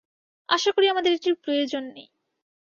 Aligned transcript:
আশা 0.49 0.69
করি 0.75 0.85
আমাদের 0.89 1.11
এটির 1.13 1.35
প্রয়োজন 1.43 1.83
নেই। 1.95 2.07